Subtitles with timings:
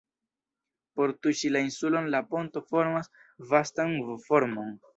[0.99, 3.13] Por tuŝi la insulon la ponto formas
[3.55, 4.77] vastan V-formon.